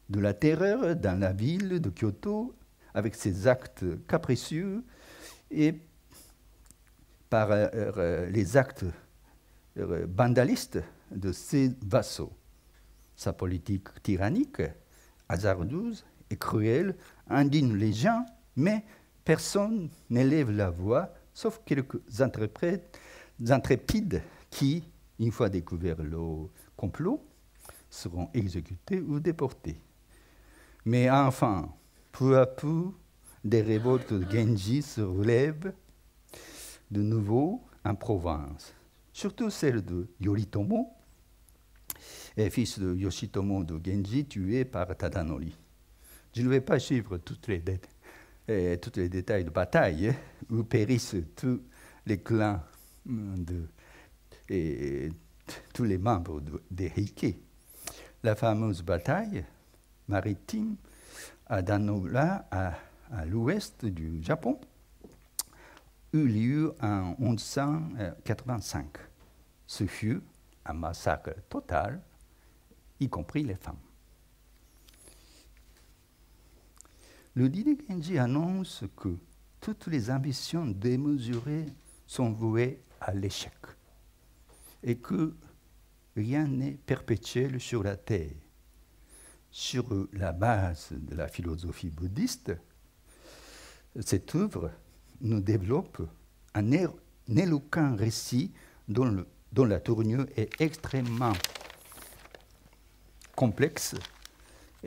[0.10, 2.56] de la terreur dans la ville de Kyoto
[2.94, 4.84] avec ses actes capricieux
[5.52, 5.76] et
[7.30, 8.86] par euh, euh, les actes
[9.78, 10.80] euh, vandalistes
[11.12, 12.34] de ses vassaux.
[13.16, 14.62] Sa politique tyrannique,
[15.28, 16.96] hasardeuse et cruelle
[17.28, 18.26] indigne les gens,
[18.56, 18.86] mais
[19.28, 22.00] personne n'élève la voix, sauf quelques
[23.50, 24.86] intrépides qui,
[25.20, 27.22] une fois découvert le complot,
[27.90, 29.82] seront exécutés ou déportés.
[30.86, 31.70] Mais enfin,
[32.14, 32.86] peu à peu,
[33.44, 35.74] des révoltes de Genji se relèvent
[36.90, 38.74] de nouveau en Provence,
[39.12, 40.90] surtout celle de Yoritomo,
[42.50, 45.54] fils de Yoshitomo de Genji, tué par Tadanori.
[46.34, 47.62] Je ne vais pas suivre toutes les,
[48.48, 50.16] eh, tous les détails de bataille
[50.50, 51.62] où périssent tous
[52.06, 52.62] les clans
[54.50, 55.10] et
[55.74, 57.38] tous les membres des Heike.
[58.24, 59.44] La fameuse bataille
[60.08, 60.76] maritime
[61.48, 62.74] à Danola, à,
[63.12, 64.60] à l'ouest du Japon,
[66.14, 68.98] eut lieu en 1185.
[69.66, 70.22] Ce fut
[70.66, 72.02] un massacre total,
[73.00, 73.78] y compris les femmes.
[77.38, 79.16] Le Dide Genji annonce que
[79.62, 81.68] toutes les ambitions démesurées
[82.08, 83.54] sont vouées à l'échec
[84.82, 85.36] et que
[86.16, 88.34] rien n'est perpétuel sur la terre.
[89.52, 92.54] Sur la base de la philosophie bouddhiste,
[94.00, 94.72] cette œuvre
[95.22, 96.02] nous développe
[96.56, 96.72] un,
[97.28, 98.52] éloquent récit
[98.88, 99.26] dont
[99.64, 101.34] la tournure est extrêmement
[103.36, 103.94] complexe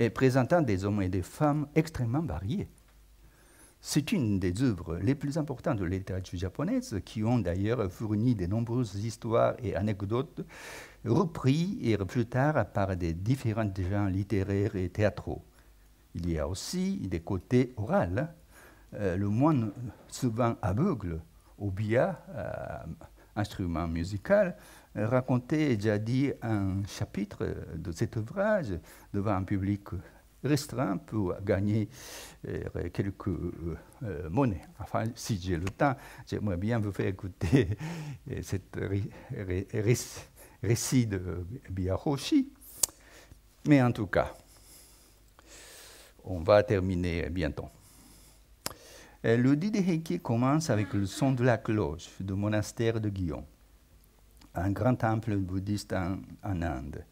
[0.01, 2.69] et présentant des hommes et des femmes extrêmement variés.
[3.83, 8.47] C'est une des œuvres les plus importantes de littérature japonaise, qui ont d'ailleurs fourni de
[8.47, 10.45] nombreuses histoires et anecdotes
[11.05, 15.45] repris et plus tard par des différents genres littéraires et théâtraux.
[16.15, 18.27] Il y a aussi des côtés oraux.
[18.95, 19.71] Euh, le moine,
[20.09, 21.21] souvent aveugle,
[21.59, 22.53] au bia, euh,
[23.37, 24.57] instrument musical,
[24.95, 28.79] racontait déjà dit un chapitre de cet ouvrage
[29.13, 29.89] devant un public
[30.43, 31.89] restreint pour gagner
[32.49, 34.63] euh, quelques euh, monnaies.
[34.79, 35.95] Enfin, si j'ai le temps,
[36.27, 37.69] j'aimerais bien vous faire écouter
[38.31, 38.79] euh, cet
[40.63, 42.53] récit de Biahoshi.
[43.67, 44.35] Mais en tout cas,
[46.25, 47.69] on va terminer bientôt.
[49.23, 53.45] Le Dideheki commence avec le son de la cloche du monastère de Guillaume
[54.61, 57.05] un grand temple bouddhiste en, Inde.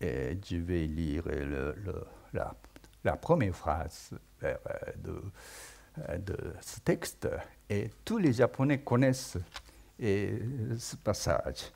[0.00, 1.24] Et je vais lire
[2.32, 4.10] la, première phrase
[4.42, 4.54] euh,
[5.08, 7.28] euh, de, ce texte.
[7.68, 9.38] Et tous les Japonais connaissent
[9.98, 11.72] ce passage.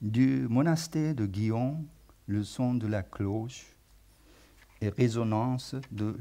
[0.00, 1.84] Du monastère de Guillaume,
[2.28, 3.66] le son de la cloche
[4.80, 6.16] et résonance de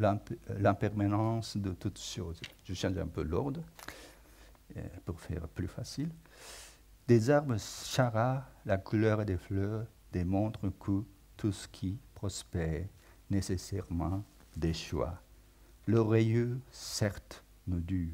[0.58, 2.42] l'impermanence de toutes choses.
[2.64, 3.62] Je change un peu l'ordre
[4.76, 6.10] euh, pour faire plus facile.
[7.08, 11.06] Des arbres chara, la couleur des fleurs démontrent que
[11.38, 12.86] tout ce qui prospère
[13.30, 14.26] nécessairement
[14.58, 15.22] des choix.
[15.86, 18.12] L'oreilleux, certes, nous dure,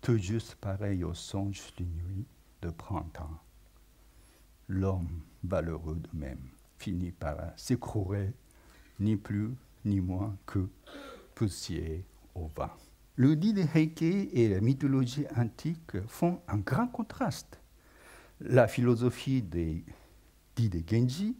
[0.00, 2.26] tout juste pareil au songe de nuit
[2.62, 3.38] de printemps.
[4.66, 8.32] L'homme valeureux de même finit par s'écrouler,
[8.98, 10.68] ni plus ni moins que
[11.36, 12.02] poussière
[12.34, 12.72] au vent.
[13.14, 17.59] Le dit de Heike et la mythologie antique font un grand contraste.
[18.40, 19.84] La philosophie des
[20.56, 21.36] dit de Genji,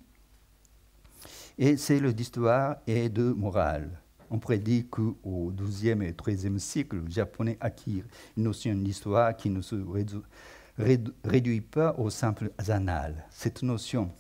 [1.59, 4.01] et c'est d'histoire et de morale.
[4.31, 8.05] On prédit qu'au XIIe et XIIIe siècle, le japonais acquiert
[8.37, 9.77] une notion d'histoire qui ne se
[11.25, 13.25] réduit pas aux simples annales.
[13.31, 14.13] Cette notion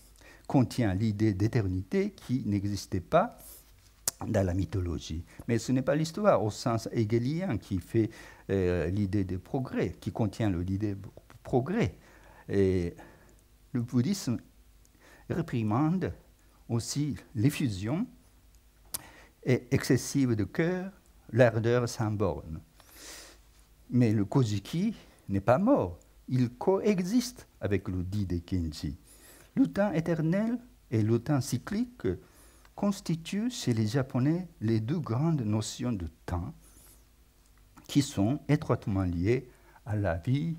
[0.47, 3.38] contient l'idée d'éternité qui n'existait pas
[4.27, 5.25] dans la mythologie.
[5.49, 8.11] Mais ce n'est pas l'histoire au sens hegelien qui fait
[8.51, 11.09] euh, l'idée de progrès, qui contient l'idée de
[11.43, 11.95] progrès.
[12.50, 12.94] Et
[13.72, 14.38] le bouddhisme
[15.28, 16.12] réprimande
[16.68, 18.06] aussi l'effusion
[19.44, 20.92] excessive de cœur,
[21.32, 22.60] l'ardeur sans borne.
[23.88, 24.94] Mais le Kojiki
[25.28, 28.98] n'est pas mort, il coexiste avec le dit de Kenji.
[29.54, 30.58] Le temps éternel
[30.90, 32.06] et le temps cyclique
[32.74, 36.52] constituent chez les Japonais les deux grandes notions de temps
[37.88, 39.48] qui sont étroitement liées
[39.84, 40.56] à la vie,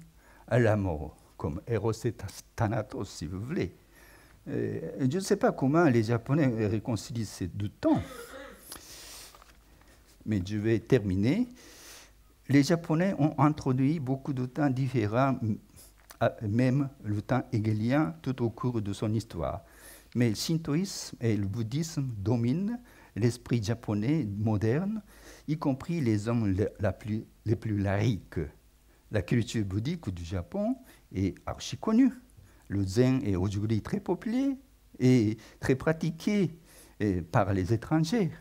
[0.47, 2.13] à la mort, comme Eros et
[2.55, 3.73] Thanatos si vous voulez.
[4.47, 7.99] Euh, je ne sais pas comment les Japonais réconcilient ces deux temps,
[10.27, 11.47] mais je vais terminer.
[12.47, 15.35] Les Japonais ont introduit beaucoup de temps différents,
[16.47, 19.63] même le temps hegelien, tout au cours de son histoire.
[20.13, 22.79] Mais le shintoïsme et le bouddhisme dominent
[23.15, 25.01] l'esprit japonais moderne,
[25.47, 26.55] y compris les hommes
[27.45, 28.41] les plus laïques.
[29.09, 30.75] La culture bouddhique du Japon
[31.13, 32.11] est archi connue.
[32.67, 34.55] Le zen est aujourd'hui très populaire
[34.99, 36.57] et très pratiqué
[36.99, 38.31] eh, par les étrangers.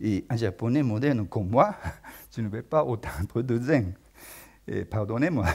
[0.00, 1.76] Et un japonais moderne comme moi,
[2.36, 3.94] je ne vais pas autant de zen.
[4.66, 5.46] Eh, pardonnez-moi.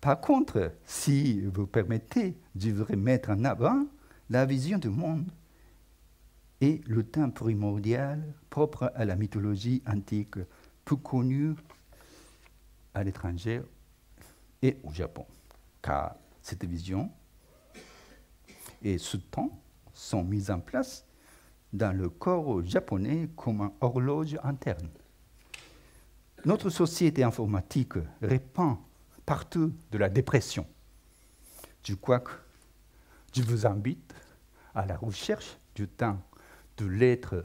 [0.00, 3.86] Par contre, si vous permettez, je voudrais mettre en avant
[4.28, 5.30] la vision du monde
[6.60, 10.36] et le temps primordial propre à la mythologie antique,
[10.84, 11.54] peu connue
[12.92, 13.62] à l'étranger
[14.64, 15.26] et au Japon.
[15.82, 17.10] Car cette vision
[18.82, 19.60] et ce temps
[19.92, 21.04] sont mis en place
[21.72, 24.88] dans le corps japonais comme une horloge interne.
[26.46, 28.78] Notre société informatique répand
[29.26, 30.66] partout de la dépression.
[31.82, 32.32] Je crois que
[33.34, 34.14] je vous invite
[34.74, 36.20] à la recherche du temps
[36.78, 37.44] de l'être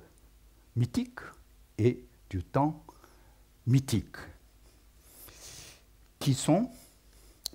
[0.76, 1.20] mythique
[1.78, 2.86] et du temps
[3.68, 4.18] mythique,
[6.20, 6.70] qui sont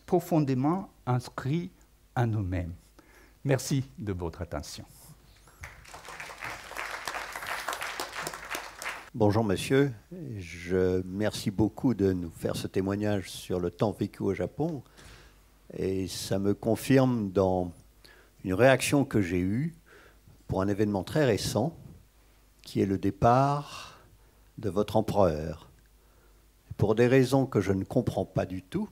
[0.06, 1.70] profondément inscrits
[2.16, 2.74] en nous-mêmes.
[3.44, 4.84] Merci de votre attention.
[9.14, 9.92] Bonjour monsieur,
[10.38, 14.82] je merci beaucoup de nous faire ce témoignage sur le temps vécu au Japon
[15.76, 17.70] et ça me confirme dans
[18.44, 19.74] une réaction que j'ai eue
[20.48, 21.76] pour un événement très récent
[22.62, 24.00] qui est le départ
[24.58, 25.70] de votre empereur.
[26.76, 28.88] Pour des raisons que je ne comprends pas du tout,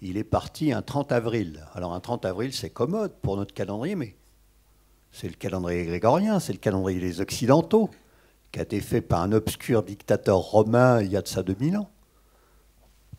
[0.00, 1.64] il est parti un 30 avril.
[1.74, 4.16] Alors un 30 avril, c'est commode pour notre calendrier, mais
[5.12, 7.90] c'est le calendrier grégorien, c'est le calendrier des Occidentaux,
[8.52, 11.76] qui a été fait par un obscur dictateur romain il y a de ça 2000
[11.76, 11.90] ans.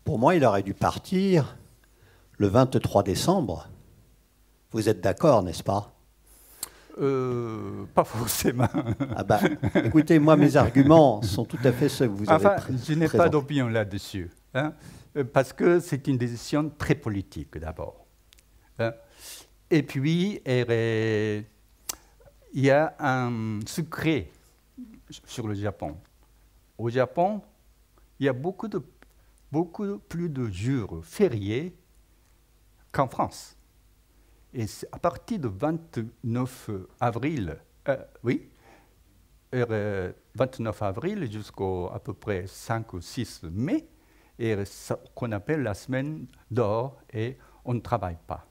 [0.04, 1.56] Pour moi, il aurait dû partir
[2.38, 3.68] le 23 décembre.
[4.72, 5.92] Vous êtes d'accord, n'est-ce pas?
[7.00, 8.68] Euh, pas forcément.
[9.16, 9.40] Ah bah,
[9.74, 13.08] écoutez, moi, mes arguments sont tout à fait ceux que vous avez enfin, Je n'ai
[13.08, 14.30] pas d'opinion là-dessus.
[14.54, 14.72] Hein.
[15.16, 18.06] Euh, parce que c'est une décision très politique d'abord.
[18.78, 18.92] Hein.
[19.70, 21.44] Et puis, il
[22.54, 24.30] y a un secret
[25.26, 25.96] sur le Japon.
[26.78, 27.42] Au Japon,
[28.18, 28.82] il y a beaucoup, de,
[29.50, 31.74] beaucoup plus de jours fériés
[32.92, 33.56] qu'en France.
[34.54, 36.70] Et à partir du 29
[37.00, 37.58] avril,
[37.88, 38.50] euh, oui,
[39.52, 43.86] 29 euh, avril jusqu'au à peu près 5 ou 6 mai,
[44.42, 48.44] et ce qu'on appelle la semaine d'or et on ne travaille pas.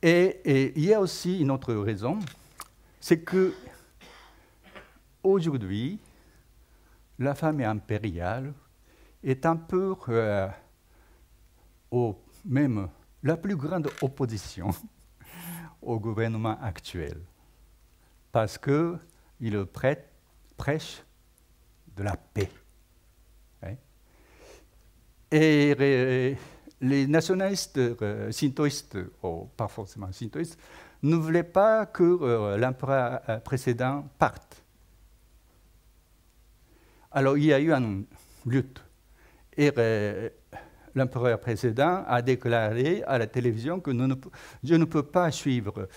[0.00, 2.20] Et, il y a aussi une autre raison,
[3.00, 3.52] c'est que
[5.24, 5.98] aujourd'hui,
[7.18, 8.54] la famille impériale
[9.24, 10.48] est un peu euh,
[12.44, 12.88] même
[13.24, 14.70] la plus grande opposition
[15.82, 17.20] au gouvernement actuel,
[18.30, 19.66] parce qu'il
[20.56, 21.02] prêche
[21.96, 22.48] de la paix.
[25.30, 26.36] Et
[26.80, 30.58] les nationalistes euh, shintoïstes, ou pas forcément shintoïstes,
[31.02, 34.62] ne voulaient pas que euh, l'empereur euh, précédent parte.
[37.10, 38.04] Alors il y a eu une
[38.46, 38.82] lutte.
[39.56, 39.72] Et
[40.94, 43.90] l'empereur précédent a déclaré à la télévision que
[44.62, 45.88] je ne peux pas suivre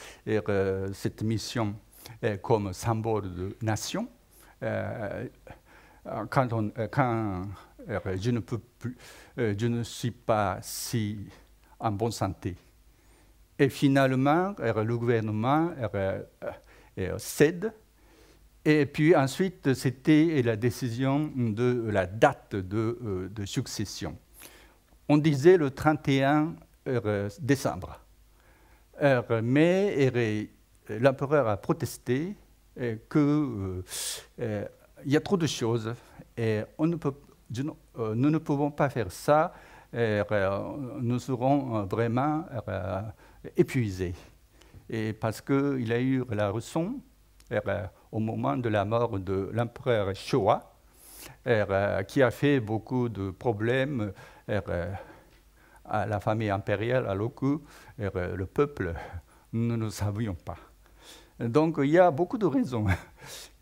[0.93, 1.75] cette mission
[2.41, 4.07] comme symbole de nation.
[6.32, 6.49] quand,
[6.89, 7.45] quand
[7.88, 8.97] je ne peux plus,
[9.38, 11.17] je ne suis pas si
[11.79, 12.55] en bonne santé.
[13.57, 15.71] Et finalement, le gouvernement
[17.17, 17.73] cède.
[18.63, 24.17] Et puis ensuite, c'était la décision de la date de, de succession.
[25.09, 26.55] On disait le 31
[27.39, 27.99] décembre.
[29.43, 30.11] Mais
[30.89, 32.36] l'empereur a protesté
[33.09, 33.84] qu'il
[35.05, 35.93] y a trop de choses
[36.38, 39.53] et on ne peut euh, nous ne pouvons pas faire ça,
[39.93, 42.45] nous serons vraiment
[43.55, 44.15] épuisés.
[44.89, 46.95] Et parce qu'il a eu la leçon
[48.11, 50.73] au moment de la mort de l'empereur Showa,
[52.07, 54.13] qui a fait beaucoup de problèmes
[55.85, 57.61] à la famille impériale, à l'Oku,
[57.97, 58.93] le peuple,
[59.53, 60.57] nous ne savions pas.
[61.39, 62.85] Donc il y a beaucoup de raisons.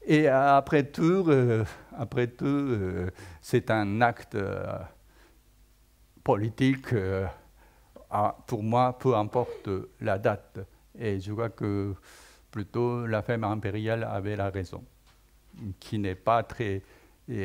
[0.06, 1.66] Et après tout, euh,
[1.98, 3.10] après tout euh,
[3.42, 4.80] c'est un acte euh,
[6.24, 6.94] politique.
[8.48, 9.70] pour moi, peu importe
[10.02, 10.60] la date.
[10.98, 11.94] Et je crois que
[12.52, 14.84] plutôt la femme impériale avait la raison,
[15.80, 16.82] qui n'est pas très,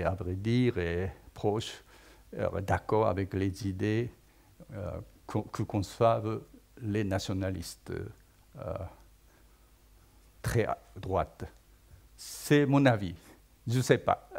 [0.05, 0.75] à vrai dire,
[1.35, 1.83] proche,
[2.63, 4.11] d'accord avec les idées
[5.27, 6.41] que conçoivent
[6.81, 7.93] les nationalistes
[10.43, 11.45] très à droite.
[12.17, 13.15] C'est mon avis.
[13.67, 14.29] Je ne sais pas.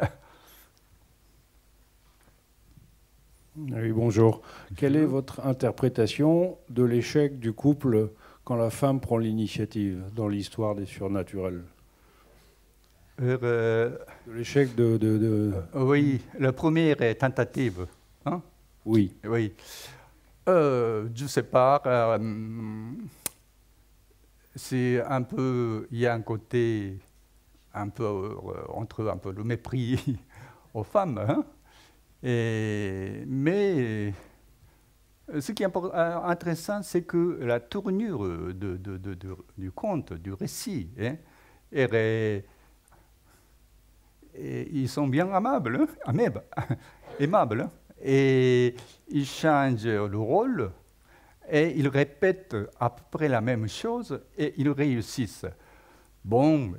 [3.58, 4.42] Oui, bonjour.
[4.76, 8.10] Quelle est votre interprétation de l'échec du couple
[8.44, 11.62] quand la femme prend l'initiative dans l'histoire des surnaturels?
[13.22, 13.96] Euh,
[14.28, 17.86] L'échec de, de, Oui, la première tentative.
[18.26, 18.42] Hein?
[18.84, 19.14] Oui.
[19.24, 19.54] Oui.
[20.48, 21.82] Euh, je ne sais pas.
[21.86, 22.18] Euh,
[24.54, 25.88] c'est un peu.
[25.90, 26.98] Il y a un côté
[27.76, 30.18] un peu euh, entre un peu le mépris
[30.74, 31.18] aux femmes.
[31.18, 31.44] Hein.
[32.22, 34.12] Mais
[35.40, 38.54] ce qui est euh, intéressant, c'est que la tournure
[39.56, 41.16] du conte, du récit, hein,
[44.38, 45.62] ils sont bien hein,
[47.18, 47.68] aimables,
[48.02, 48.74] et
[49.08, 50.70] ils changent le rôle
[51.48, 55.46] et ils répètent à peu près la même chose et ils réussissent.
[56.26, 56.74] Bon,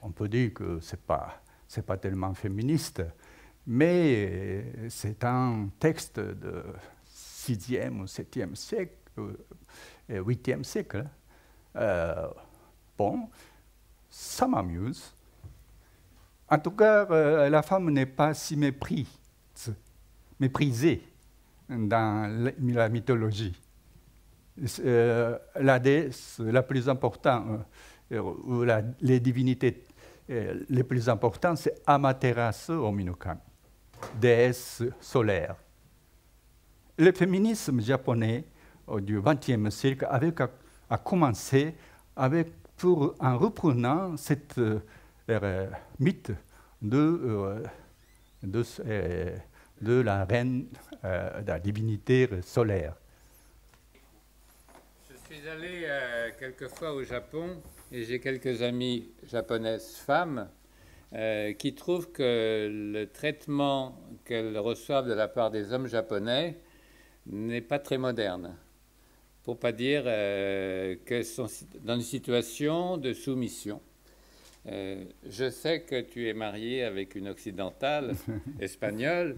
[0.00, 1.42] on peut dire que ce n'est pas,
[1.86, 3.02] pas tellement féministe,
[3.66, 6.64] mais c'est un texte de
[7.06, 8.94] 6e ou 7e siècle,
[10.08, 11.06] 8e euh, siècle.
[11.76, 12.28] Euh,
[12.96, 13.28] bon,
[14.08, 15.12] ça m'amuse.
[16.48, 18.56] En tout cas, euh, la femme n'est pas si
[20.40, 21.02] méprisée
[21.68, 23.54] dans la mythologie.
[24.56, 27.66] la déesse la plus importante
[28.10, 28.64] où
[29.00, 29.86] les divinités
[30.30, 33.40] euh, les plus importantes, c'est Amaterasu Ominokami,
[34.14, 35.56] déesse solaire.
[36.96, 38.44] Le féminisme japonais
[39.00, 40.06] du XXe siècle
[40.88, 41.74] a, commencé
[42.14, 44.78] avec, pour, en reprenant cette euh,
[45.28, 46.30] euh, mythe
[46.80, 47.62] de,
[48.42, 48.64] de,
[49.80, 50.66] de, la reine,
[51.02, 52.94] de la divinité solaire.
[55.10, 55.86] Je suis allé
[56.38, 57.60] quelques fois au Japon
[57.92, 60.48] et j'ai quelques amies japonaises femmes
[61.12, 66.56] euh, qui trouvent que le traitement qu'elles reçoivent de la part des hommes japonais
[67.26, 68.56] n'est pas très moderne,
[69.42, 71.48] pour pas dire euh, qu'elles sont
[71.82, 73.82] dans une situation de soumission.
[74.68, 78.14] Euh, je sais que tu es marié avec une occidentale
[78.60, 79.34] espagnole.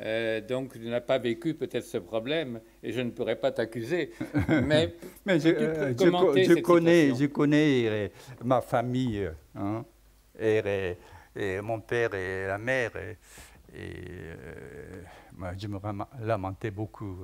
[0.00, 4.12] Euh, donc, tu n'as pas vécu peut-être ce problème et je ne pourrais pas t'accuser.
[4.48, 4.94] Mais,
[5.24, 8.08] mais je, euh, je, connais, je connais euh,
[8.44, 9.84] ma famille, hein,
[10.38, 10.96] et,
[11.62, 12.90] mon père et la mère.
[13.74, 13.96] Et,
[15.58, 15.78] je me
[16.24, 17.18] lamentais beaucoup.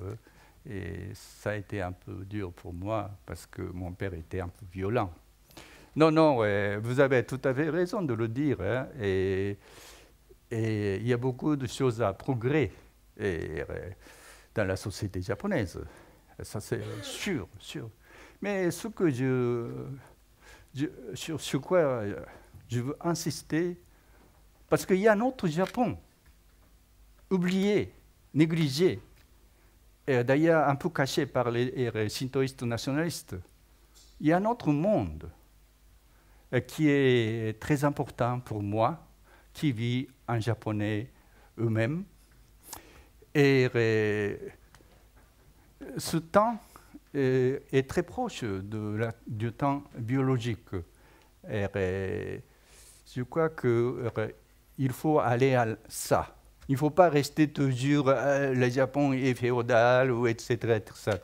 [0.69, 4.49] et ça a été un peu dur pour moi parce que mon père était un
[4.49, 5.13] peu violent.
[5.97, 6.37] Non, non,
[6.81, 8.61] vous avez tout à fait raison de le dire.
[8.61, 9.57] Hein, et,
[10.53, 12.71] et il y a beaucoup de choses à progrès
[13.21, 13.65] euh,
[14.55, 15.81] dans la société japonaise.
[16.43, 17.89] Ça, c'est sûr, sûr.
[18.43, 19.71] Mais ce que je,
[21.15, 22.03] sur, quoi
[22.69, 23.81] je veux insister,
[24.69, 25.97] parce qu'il y a un autre Japon,
[27.31, 27.95] oublié,
[28.35, 29.01] négligé,
[30.07, 33.37] d'ailleurs un peu caché par les, les shintoïstes nationalistes.
[34.21, 35.31] Il y a un autre monde
[36.67, 39.07] qui est très important pour moi,
[39.53, 40.09] qui vit
[40.41, 41.11] japonais
[41.59, 42.05] eux-mêmes.
[43.35, 43.69] Et
[45.97, 46.59] ce temps
[47.15, 50.75] est, très proche de la, du temps biologique.
[51.51, 52.41] Et,
[53.15, 56.37] je crois qu'il faut aller à ça.
[56.69, 60.77] Il ne faut pas rester toujours euh, le Japon est féodal ou etc.
[60.77, 61.19] etc.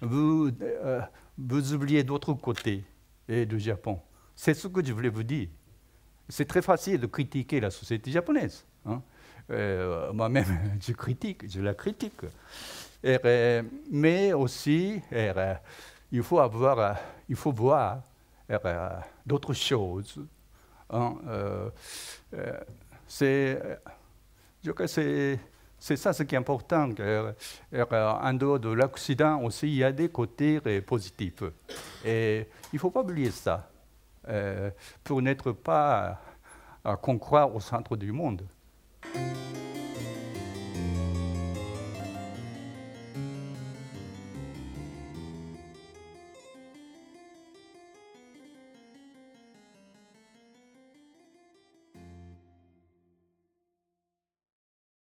[0.00, 1.00] Vous, euh,
[1.36, 2.84] vous oubliez d'autres côtés
[3.28, 4.00] du Japon.
[4.34, 5.48] C'est ce que je voulais vous dire.
[6.28, 8.64] C'est très facile de critiquer la société japonaise.
[8.86, 9.02] Hein.
[9.50, 12.20] Euh, moi-même, je critique, je la critique.
[13.90, 15.00] mais aussi,
[16.12, 16.96] il faut avoir,
[17.28, 18.02] il faut voir
[19.24, 20.20] d'autres choses.
[20.90, 21.16] Hein.
[23.06, 23.60] c'est
[24.64, 25.38] je crois que
[25.78, 26.90] c'est ça ce qui est important.
[26.90, 31.42] En dehors de l'Occident aussi, il y a des côtés positifs.
[32.04, 33.77] Et il ne faut pas oublier ça euh,
[35.04, 36.20] pour n'être pas
[36.84, 38.46] à, qu'on croit au centre du monde.